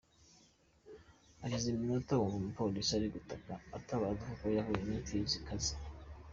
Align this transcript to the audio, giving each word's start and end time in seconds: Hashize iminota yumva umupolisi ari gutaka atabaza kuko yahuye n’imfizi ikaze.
Hashize 1.39 1.65
iminota 1.69 2.11
yumva 2.17 2.35
umupolisi 2.39 2.91
ari 2.97 3.07
gutaka 3.15 3.51
atabaza 3.77 4.21
kuko 4.29 4.45
yahuye 4.55 4.81
n’imfizi 4.87 5.33
ikaze. 5.39 5.73